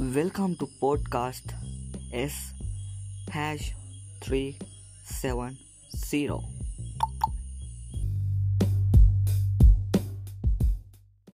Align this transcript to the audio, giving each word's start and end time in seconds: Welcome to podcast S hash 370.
Welcome 0.00 0.54
to 0.58 0.68
podcast 0.80 1.42
S 2.12 2.54
hash 3.32 3.74
370. 4.20 5.58